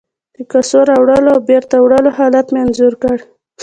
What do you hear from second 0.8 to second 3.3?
راوړلو او بیرته وړلو حالت مې انځور کړ.